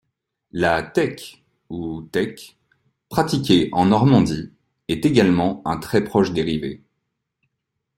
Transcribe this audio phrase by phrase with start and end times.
[0.51, 2.57] La tèque ou thèque
[3.09, 4.51] pratiquée en Normandie
[4.87, 6.81] est également un très proche dérivé.